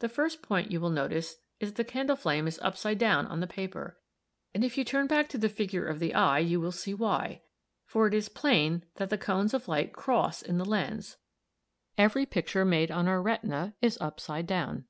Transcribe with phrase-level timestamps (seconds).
[0.00, 3.40] The first point you will notice is that the candle flame is upside down on
[3.40, 3.96] the paper,
[4.52, 5.72] and if you turn back to Fig.
[5.72, 7.40] 11 you will see why,
[7.86, 10.94] for it is plain that the cones of light cross in the lens l, 1
[10.94, 12.04] going to 1´ and 2 to 2´.
[12.04, 14.84] Every picture made on our retina is upside down.